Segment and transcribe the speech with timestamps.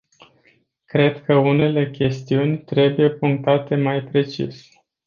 [0.85, 4.67] Cred că unele chestiuni trebuie punctate mai precis.